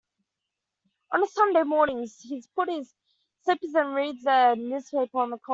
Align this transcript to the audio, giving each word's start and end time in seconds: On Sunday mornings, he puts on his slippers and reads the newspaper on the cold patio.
On 1.11 1.27
Sunday 1.27 1.63
mornings, 1.63 2.17
he 2.21 2.41
puts 2.55 2.69
on 2.69 2.77
his 2.77 2.93
slippers 3.43 3.73
and 3.75 3.93
reads 3.95 4.23
the 4.23 4.55
newspaper 4.55 5.19
on 5.19 5.29
the 5.29 5.37
cold 5.37 5.39
patio. 5.43 5.47